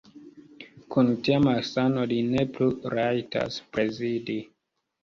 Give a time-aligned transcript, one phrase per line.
[0.95, 4.41] Kun tia malsano li ne plu rajtas prezidi!